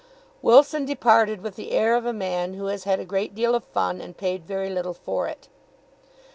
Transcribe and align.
Wilson 0.41 0.83
departed 0.83 1.41
with 1.43 1.55
the 1.55 1.69
air 1.69 1.95
of 1.95 2.07
a 2.07 2.11
man 2.11 2.55
who 2.55 2.65
has 2.65 2.85
had 2.85 2.99
a 2.99 3.05
great 3.05 3.35
deal 3.35 3.53
of 3.53 3.63
fun, 3.65 4.01
and 4.01 4.17
paid 4.17 4.47
very 4.47 4.67
little 4.71 4.95
for 4.95 5.27
it. 5.27 5.47